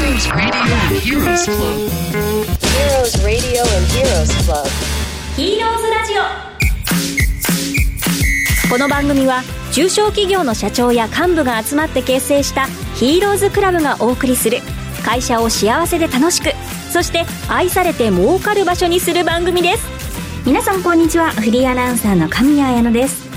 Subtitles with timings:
[0.00, 1.76] Heroes Radio and Heroes Club.
[2.64, 4.64] Heroes Radio and Heroes Club.
[5.36, 6.22] ヒーローズラジオ
[8.72, 9.42] この番組は
[9.72, 14.60] 中小企業の社長や幹部が集まって結成したヒーローズクラブがお送りする
[15.04, 16.54] 会社を幸せで楽しく
[16.90, 19.86] そして愛されて儲かる場所にする番組です。
[20.46, 21.30] 皆さんこんにちは。
[21.32, 23.28] フリーアナウンサーの神谷彩乃です。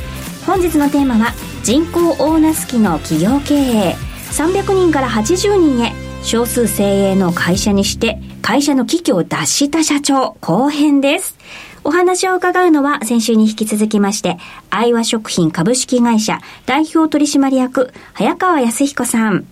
[0.45, 3.95] 本日のテーマは人口オーナースキの企業経営。
[4.31, 11.37] 300人から80人へ少数精鋭の会社にして会社の危機を脱した社長後編です。
[11.83, 14.37] お話を伺うのは先週に引き続きまして
[14.69, 19.45] 愛和食品株式会社代表取締役早川康彦さん。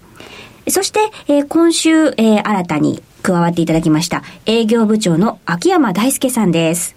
[0.69, 6.95] そして、えー今週、えー新たに加わっていただきました営業部長の秋山大輔さんです。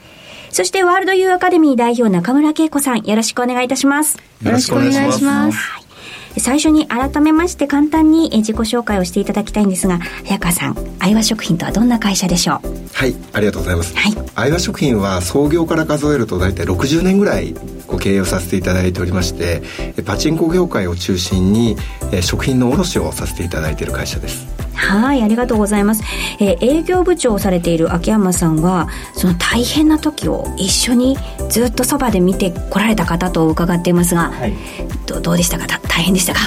[0.50, 4.18] そしてワールドユーアカデミー代表中村恵子さんよろしくお願いいたします。
[4.42, 5.58] よろしくお願いします。
[5.58, 5.83] はい
[6.40, 12.68] 最初に改めまして簡単にえー自己紹介をしていただきたいんですが早川さん愛和食品とはどんな会社でしょう？
[12.92, 14.12] はいありがとうございます、はい。
[14.34, 17.54] 愛和食品は創業から数えると大体60年ぐらい
[17.86, 19.62] ご経営をさせていただいておりまして
[19.96, 21.76] えパチンコ業界を中心に
[22.12, 24.46] え食品の卸をさせていただいている会社です。
[24.74, 26.02] はい、ありがとうございます。
[26.40, 31.16] えー営業部長をされている秋山さんは、その大変な時を一緒に
[31.48, 34.52] ずっとそばで見てこられた方と伺っていますが、はい
[35.06, 35.66] どどうでしたか？
[35.66, 36.40] た大変でしたか？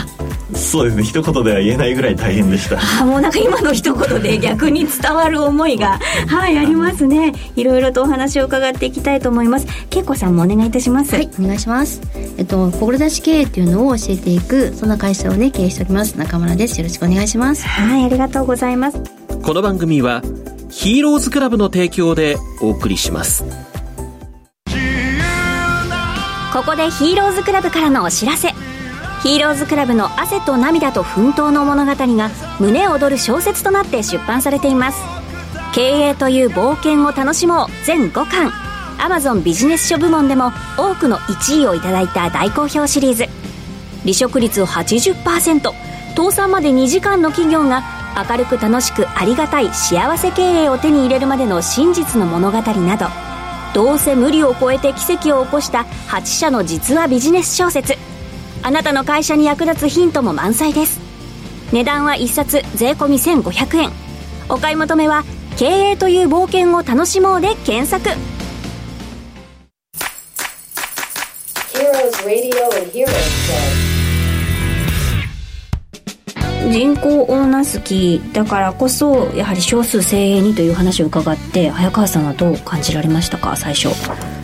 [0.55, 7.33] そうですね一言では言えないぐらい大変でしたあもうなんか今の一言で 逆に伝わる思いが、はい、ありますね。
[7.55, 9.67] いろいろとお話を伺っていきたいと思います。
[9.95, 11.13] 恵子さんもお願いいたします。
[11.15, 12.01] はい、お願いします。
[12.37, 16.13] えっと、志経営っていうのを教えていく、そんな会社をね、経営しております。
[16.17, 16.77] 中村です。
[16.79, 17.67] よろしくお願いします。
[17.67, 18.99] はい、ありがとうございます。
[19.43, 20.21] この番組は
[20.69, 23.43] ヒーローズクラブの提供でお送りします
[26.53, 28.53] ここでヒーローズクラブからのお知らせ。
[29.21, 34.99] ヒーローズクラブの汗と涙と奮闘の物語が胸躍る小説となって出版されています。
[35.73, 38.51] 経営という冒険を楽しもう全5巻。
[38.97, 43.25] Amazon ビジネス書部門でも多くの1位をいただいた大好評シリーズ。
[44.03, 45.73] 離職率80%
[46.15, 47.83] 倒産まで2時間の企業が
[48.29, 53.26] 明るく楽しくありがたい幸せ経営を手に入れるまでの真実の物語など。
[53.73, 57.95] どうせ無理を超えて奇跡を起こした8社の実話ビジネス小説。
[58.63, 60.99] あなたの会社に役立つヒントも満載です。
[61.71, 63.07] 値段は1冊税込
[63.41, 63.91] 1500円。
[64.49, 65.23] お買い求めは
[65.57, 68.09] 「経営という冒険を楽しもう」で検索。
[71.73, 73.96] Heroes Radio and Heroes Club.
[76.71, 83.55] 人口オーナースキーだからこそやはり少数精鋭にという話を伺って早川さんはどう感じられましたか？
[83.55, 83.89] 最初。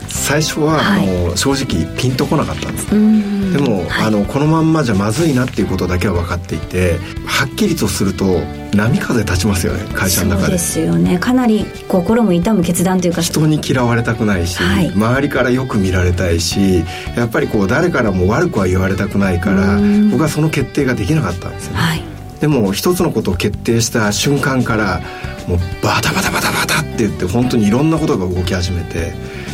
[0.07, 1.25] 最初は、はい。
[1.25, 2.95] あの正直ピンとこなかったんです。
[2.95, 4.07] うんでも、はい。
[4.07, 8.41] あのこのまんまじゃまずいなっていうことだけは分かっていてはっきりとすると
[8.73, 10.43] 波風立ちますよね会社の中で。
[10.43, 11.19] そうですよね。
[11.19, 13.21] かなり心も痛む決断というか。
[13.21, 14.91] 人に嫌われたくないし、はい。
[14.91, 16.83] 周りからよく見られたいし
[17.15, 20.11] やっぱりこう誰からも悪くは言われたくないからうん。
[20.11, 22.03] 僕はその決定ができなかったんですよね、はい。
[22.41, 25.01] でも一つのことを決定した瞬間から
[25.47, 29.13] もうバタバタバタバタって言って本当にいろんなことが動き始めて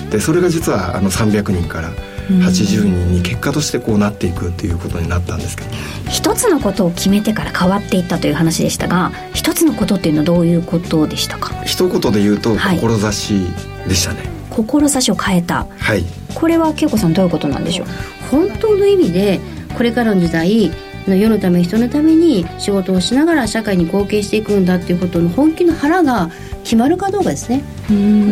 [0.10, 1.92] でそれが実はあの300人から
[2.30, 5.70] 80人に結果としてこうなっていくっていうことになったんですけど。
[6.10, 11.64] 一つのことを決めてから変わっていったという話でしたが一つのことっていうのはどういうことでしたか？
[11.64, 12.80] 一言で言うとはい。
[12.80, 13.48] 志
[13.88, 14.30] でしたね。
[14.50, 15.68] 志を変えた。
[15.78, 16.04] はい。
[16.34, 17.88] これは恵子さんどういうことなんでしょう？
[18.32, 19.40] 本当の意味で、
[19.76, 20.72] これからの時代、
[21.09, 26.30] の世のため人のために仕事をしながら社会に貢献していくんだっていうことの本気の腹が
[26.64, 27.64] 決まるかどうかですね。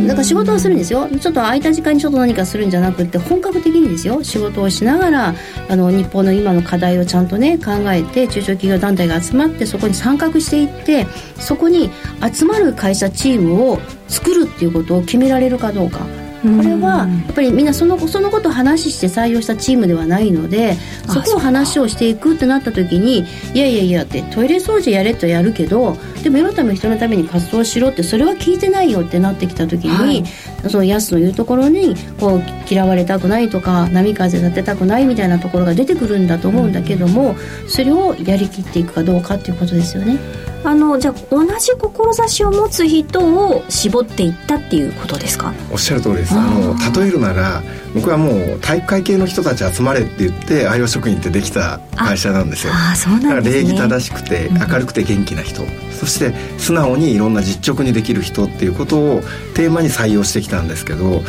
[0.08, 1.08] だから仕事はするんですよ。
[1.08, 4.24] ちょっと空いた時間にちょっと何かするんじゃなくって本格的にですよ。
[4.24, 5.36] 仕事をしながら
[5.70, 11.08] あの日本の今の課題をちゃんとね考えて中小企業団体が集まってそこに参画していって
[11.40, 11.90] そこに
[12.32, 16.06] 集まる会社チームを作るっていうことを決められるかどうか
[16.42, 20.78] これはやっぱりみんなそのそのことを話して採用したチームではないので
[21.08, 30.24] あそこを話をしていくってなった時にいやいやいやってトイレ掃除やれとやるけどでも世のため人のために活動しろってそれは聞いてないよってなってきた時に、はい
[30.70, 37.36] そのヤスの言うところにこう嫌われたくないとか波風立てたくないみたいなところが出てくるんだと思うんだけども、
[37.68, 40.18] それをやりきっていくかどうかっていうことですよね。
[40.64, 45.54] あのじゃあ同じ志を持つ人を絞っていったっていうことですか？
[45.72, 46.34] おっしゃる通りです。
[46.36, 47.64] あの例えるなら
[47.94, 52.74] 僕はもう体育会系の人たち集まれって言って愛用職員ってできた会社なんですよ。
[52.74, 53.64] ああそうだからなんですね。
[53.64, 55.64] 礼儀正しくて明るくて元気な人、
[55.98, 59.22] そして素直にいろんな実直にできる人っていうことを
[59.56, 61.22] テーマに採用してきたんですけど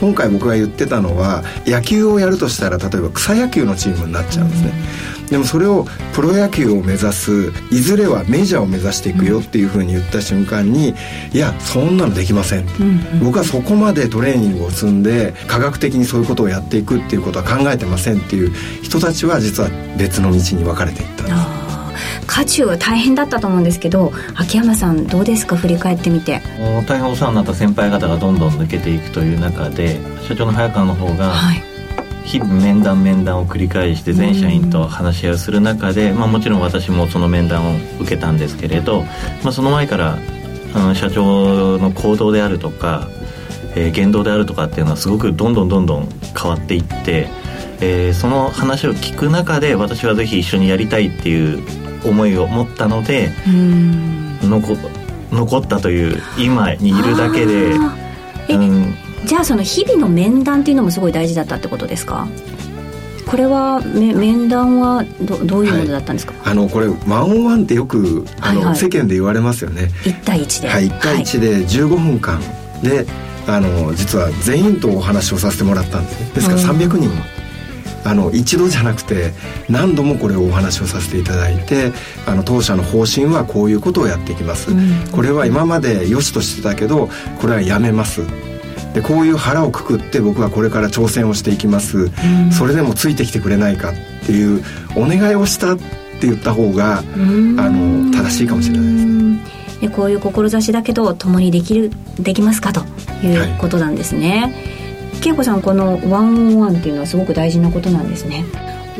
[0.00, 4.72] 今回僕が言ってたのは野球をやるとしたら例えば草野球のチームになっちゃうんですね、
[5.30, 10.94] でもそれをプロ野球を目指すいずれはメジャーを目指していくよっていうふうに言った瞬間に
[11.32, 12.66] いやそんなのできません、
[13.22, 18.52] 僕はそこまでトレーニングを積んで科学的にそういうことをやっていくっていうことは考えてませんっていう
[18.82, 21.61] 人たちは実は別の道に分かれていったんです
[22.26, 25.56] 渦中は大変だったと思うんですけど秋山さんどうですか？
[25.56, 26.40] 振り返ってみて。
[26.86, 31.62] 大変お世話になった先輩方がどんどん抜けていくという中で社長の早川の方が、はい。
[32.24, 39.02] 日々面談面談を繰り返して全社員と話し合いをする中で、まあ、もちろん私もその面談を受けたんですけれど、
[39.42, 40.16] まあ、その前から
[40.72, 43.08] あの社長の行動であるとか、
[43.74, 46.08] えー言動であるとかっていうのはすごくどんどんどんどん
[46.40, 47.28] 変わっていって、
[47.80, 51.60] えーその話を聞く中で私はぜひ一緒にやりたいっていう
[52.04, 54.38] 思いを持ったのでうん。
[54.42, 54.76] 残
[55.30, 57.72] 残ったという今にいるだけで。
[58.50, 58.94] うん。
[59.24, 62.26] じゃあその日々の面談っていうのもすごい大事だったってことですか？
[63.26, 68.76] これはめ面談はどどういうものだったんですか、あのこれワンオンワンってよくあの、はいはい。
[68.76, 69.90] 世間で言われますよね。
[70.04, 70.68] 一対一で。
[70.68, 72.40] はい1対1で15分間
[72.82, 73.06] で、
[73.46, 76.68] あの実は全員とお話をさせてもらったんですねですからうん。
[76.68, 77.10] 300人
[78.04, 79.32] あの一度じゃなくて
[79.68, 81.92] 何度もこれをお話をさせていただいて
[82.26, 85.08] あの当社の方針はこういうことをやっていきます、うん。
[85.12, 87.08] これは今まで良しとしてたけど
[87.40, 88.22] これはやめます。
[88.94, 92.10] でこういう腹をくくって僕はこれから挑戦をしていきます、
[92.50, 93.94] それでもついてきてくれないかっ
[94.26, 94.62] ていう
[94.96, 99.00] お願いをしたって言った方があの正しいかもしれないで
[99.78, 99.80] す。
[99.80, 101.90] でこういう志だけど共にできる
[102.20, 102.82] できますかと
[103.24, 104.54] いうことなんですね、
[105.24, 108.44] 恵子さんこのワンオンワンっていうのはすごく大事なことなんですね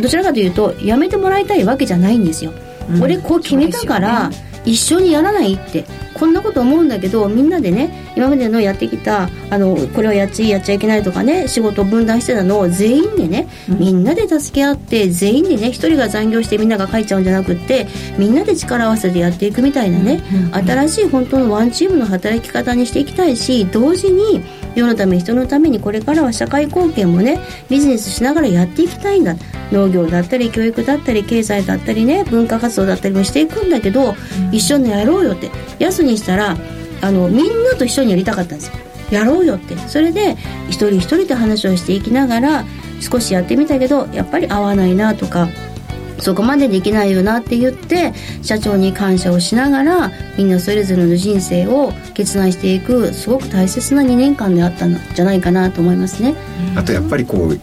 [0.01, 4.31] どちらかというとやめてもらいたいわけじゃないんですよ、うん俺こう決めたから、
[4.65, 5.85] 一緒にやらないって
[6.15, 17.87] こんなこと思うんだけどみんなでね今までのやってきたあのこれはやっちゃいやっちゃいけないとかね仕事を分担してたのを全員でね、みんなで助け合って全員でね一人が残業してみんなが書いちゃうんじゃなくって
[18.19, 20.23] みんなで力合わせてやっていくみたいなね、
[20.53, 24.43] 新しい本当のワンチームの働き方にしていきたいし同時に
[24.75, 29.37] 世のため人のためにこれからは社会貢献もねビジネスしながらやっていきたいんだ。
[29.71, 34.15] 農業だったり教育だったり経済だったりね文化活動だったりもしていくんだけど、
[34.51, 35.51] 一緒にやろうよって。
[35.79, 36.57] 安にしたら
[37.01, 38.75] あのみんなと一緒にやりたかったんですよ。
[39.11, 39.77] やろうよって。
[39.89, 40.37] それで
[40.69, 42.65] 一人一人で話をしていきながら
[43.01, 45.49] 少しやってみたけどやっぱり合わないなとか
[46.23, 56.35] そこまでできないよなって言って社長に感謝をしながらみんなそれぞれの人生を決断していくすごく大切な2年間であったんじゃないかなと思いますね。
[56.77, 57.61] あとやっぱりこう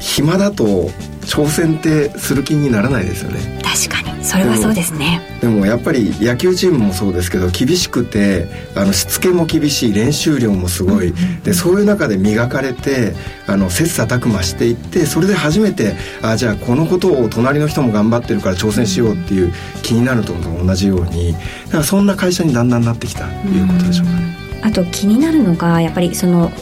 [0.00, 0.90] 暇だと
[1.22, 3.60] 挑戦ってする気にならないですよね。
[3.62, 5.20] 確かにそれはそうですね。
[5.40, 13.14] でもやっぱり野球チームもそうですけど厳しくてあのしつけも厳しい練習量もすごい、でそういう中で磨かれて
[13.46, 19.52] あの切磋琢磨していってそれで初めてあじゃあこのことを隣の人も頑張ってるから挑戦しようっていう
[19.82, 21.38] 気になると同じようにだ
[21.70, 24.42] からそんな会社にだんだんなってきたということでしょうかね。
[24.62, 26.52] あと気になるのがやっぱりその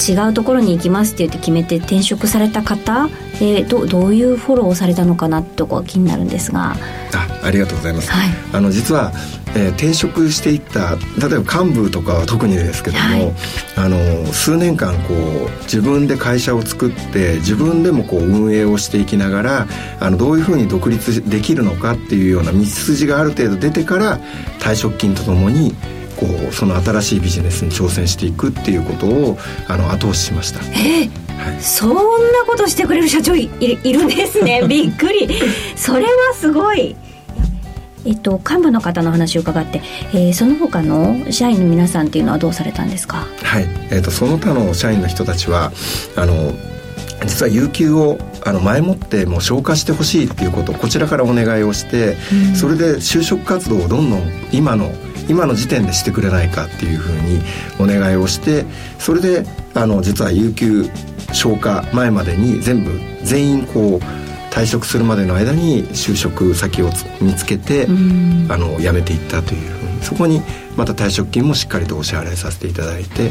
[0.00, 3.08] 違うところに行きますって言って決めて転職された方
[3.38, 6.76] でどどういうフォローをされたのかなってとこが気になるんですが。
[7.12, 8.28] あありがとうございます、はい。
[8.52, 9.12] あの実は、
[9.54, 13.32] えー転職していった例えば幹部とかは特にですけども、はい。
[13.76, 19.66] あの数年間こう自分で会社を作って自分でもこう運営をしていきながら
[19.98, 24.18] あのどういうふうに独立できるのかっていうような道筋がある程度出てから
[24.60, 25.74] 退職金とともに
[26.20, 30.60] こうその新しいビジネスに挑戦していくっていうことをあの後押ししました。
[31.60, 31.96] そんな
[32.46, 34.62] ことしてくれる社長いいいるんですね。
[34.68, 35.26] びっくり。
[35.76, 36.94] それはすごい。
[38.04, 43.26] えっと幹部の方の話を伺って、えーその他の社員の皆さんっていうのはどうされたんですか？
[43.42, 45.72] はい、えー、とその他の社員の人たちは
[46.16, 46.54] あの
[47.26, 52.16] 実は有給をあの前もってもう消化してほしいっていうことをこちらからお願いをして、
[52.54, 54.22] それで就職活動をどんどん
[54.52, 54.90] 今の
[55.28, 57.40] 今の時点でしてくれないかっていうふうに
[57.78, 58.64] お願いをして
[58.98, 60.90] それであの実は有給
[61.32, 64.04] 消化前までに全部全員こう
[64.52, 70.42] 退職するまでの間に就職先をつ見つけて、あの辞めていったというそこに
[70.76, 73.30] また退職金もしっかりとお支払いさせていただいて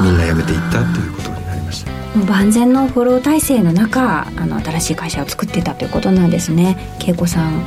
[0.00, 1.92] みんな辞めていったということになりました。
[2.26, 6.78] 万全のフォロー体制の中あの新しい会社を作ってたということなんですね。
[7.06, 7.64] 恵子さんい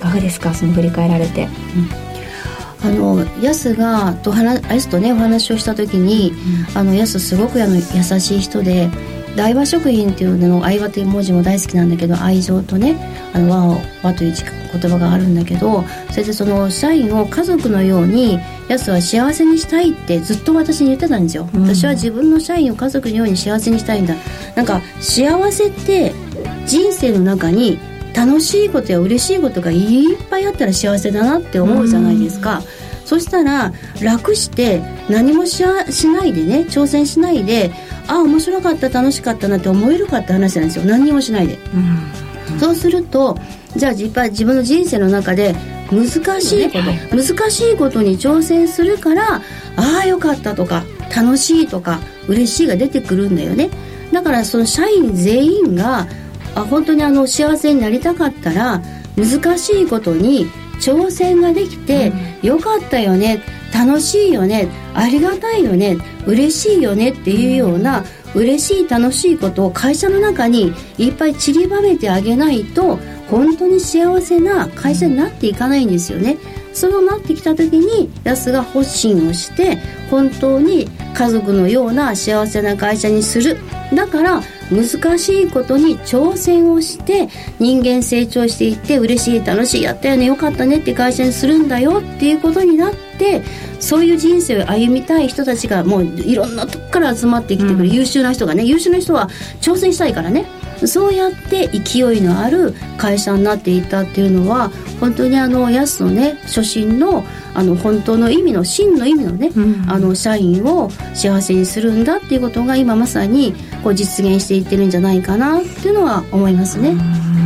[0.00, 0.52] かがですか？
[0.52, 1.48] その振り返られて
[2.84, 6.32] あのヤスがと話ヤスとねお話をした時に、
[6.74, 8.90] あのヤスすごくあの優しい人で
[9.36, 12.96] 大和食品っていうのの愛和という文字も大好きなんだけど愛情とね
[13.32, 18.38] あの和を和という言葉があるんだけどそれでその社員を家族のように
[18.68, 24.14] ヤスは幸せにしたいってずっと私に言ってたんですよ、私は自分の社員を家族のように幸せにしたいんだ。
[24.54, 26.12] なんか幸せって
[26.66, 27.78] 人生の中に
[28.14, 32.62] 楽しいことや嬉しいことがいっぱいあったら幸せだなって思うじゃないですか、
[33.04, 37.72] そしたら楽して何もししないでね挑戦しないで
[38.06, 40.84] ああ面白かった楽しかったなって思えるかって話なんですよ。
[40.84, 41.58] 何にもしないで、
[42.60, 43.36] そうすると
[43.76, 45.54] じゃあやっぱり自分の人生の中で
[45.90, 49.40] 難しいこと、ね、難しいことに挑戦するからあ
[50.02, 53.70] あよかったとか楽しいとか嬉しいが出てくるんだよね。
[54.12, 56.06] だからその社員全員が
[56.54, 58.82] あ本当にあの幸せになりたかったら
[59.16, 60.46] 難しいことに
[60.80, 63.42] 挑戦ができて、うん、よかったよね
[63.72, 65.96] 楽しいよねありがたいよね
[66.26, 72.98] 嬉しいよねっていうような、うん、嬉しい楽しいことを会社の中にいっぱい散りばめてあげないと
[73.30, 76.36] 本当に幸せな会社になっていかないんですよね。
[76.74, 79.76] そうなってきた時にヤスが発信をして
[80.10, 83.56] 本当に家族のような幸せな会社にする。
[83.94, 87.28] だから難しいことに挑戦をして
[87.58, 93.42] 人間成長していって嬉しい楽しいやったよねよかったねって会社にするんだよっていうことになって
[93.78, 99.28] そういう人生を歩みたい人たちがもういろんなとこから集まってきてくる、うん、優秀な人がね優秀な人は
[99.60, 100.46] 挑戦したいからね
[100.86, 107.24] そうやって勢いのある会社になっていたっていうのは本当にあのヤスのね初心の
[107.54, 116.96] あの本当の意味の真の意味のね、うん、あの社員を幸せにするんだっていうことが今まさにこう実現していってるんじゃないかなっていうのは思いますね。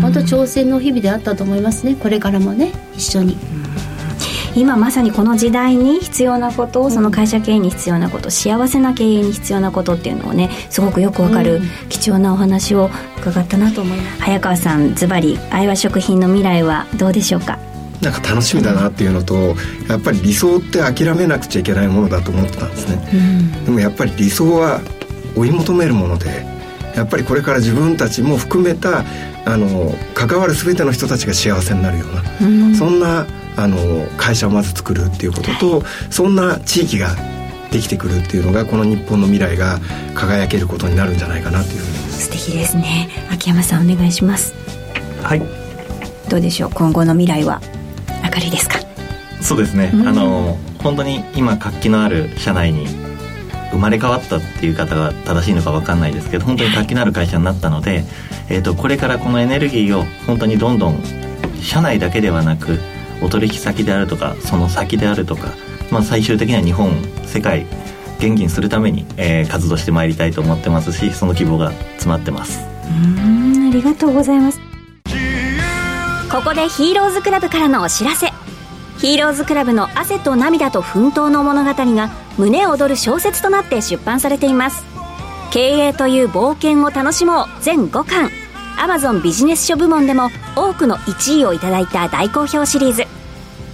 [0.01, 3.58] 本当挑戦の日々であったと思いますねこれからもね一緒に。
[4.55, 17.59] 今まさにこの時代に必要なことをその会社経営に必要なこと幸せな経営に必要なことっていうのをねすごくよくわかる貴重なお話を伺ったなと思います、早川さんズバリ愛和食品の未来はどうでしょうか？
[18.01, 19.57] なんか楽しみだなっていうのと
[19.89, 24.81] やっぱり理想って諦めなくちゃいけないものだと思ってたんですね、うん、でもやっぱり理想は
[25.37, 26.47] 追い求めるもので
[26.95, 29.05] やっぱりこれから自分たちも含めた
[29.45, 33.27] あの関わる全ての人たちが幸せになるような、うん、そんな
[33.59, 37.17] あの会社をまず作るっていうことと、そんな地域が
[37.73, 39.79] できてくるっていうのがこの日本の未来が
[40.15, 42.13] 輝けることになるんじゃないかなというふうに。
[42.13, 43.09] 素敵ですね。
[43.31, 44.55] 秋山さんお願いします。
[45.23, 45.43] はい。
[46.31, 46.71] どうでしょう？
[46.73, 47.61] 今後の未来は
[48.23, 48.79] 明るいですか？
[49.41, 52.87] そうですね、うん、あの本当に今活気のある社内に
[53.71, 58.05] 生まれ変わったっていう方が正しいのか分かんないですけど本当に活気のある会社になったので、
[58.49, 61.01] えーと、とこれからこのエネルギーを本当にどんどん
[61.63, 62.79] 社内だけではなく
[63.23, 65.55] お取引先であるとかその先であるとか、
[65.91, 66.93] まあ、最終的には日本
[67.25, 67.67] 世界
[68.19, 72.61] 元気にするために、えー、活動してまいりたいと思ってますしその希望が詰まってます。
[72.89, 74.61] うんありがとうございます。
[76.31, 78.29] ここでヒーローズクラブからのお知らせ。
[78.99, 84.85] ヒーローズクラブの汗と涙と奮闘の物語が胸躍る小説となって出版されています。
[85.51, 87.47] 経営という冒険を楽しもう。
[87.63, 88.31] 全5巻。
[88.81, 93.05] アマゾンビジネス書部門でも多くの1位をいただいた大好評シリーズ。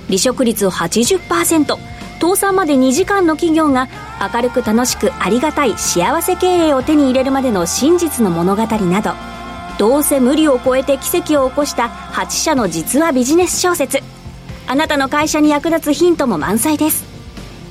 [0.06, 1.76] 離職率80%
[2.20, 3.88] 倒産まで2時間の企業が
[4.32, 9.12] 明るく楽しくありがたい幸せ経営を手に入れるまでの真実の物語など。
[9.76, 14.00] どうせ無理を超えて奇跡を起こした8社の実話ビジネス小説。
[14.66, 17.04] あなたの会社に役立つヒントも満載です。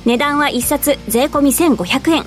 [0.06, 2.26] 値段は1冊税込1500円。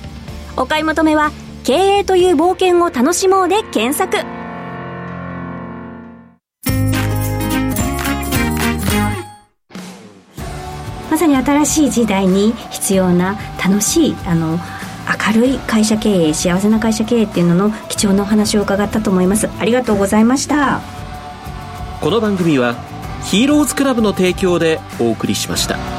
[0.57, 1.31] お買い求めは
[1.63, 4.36] 「経営という冒険を楽しもう」で検索。
[11.17, 14.59] まさに新しい時代に必要な楽しいあの
[15.33, 20.79] 明るい会社経営幸せな会社経営っていうのの貴重なお話を伺ったと思いますありがとうございました
[22.01, 22.75] この番組は
[23.23, 25.96] ヒーローズクラブの提供でお送りしました。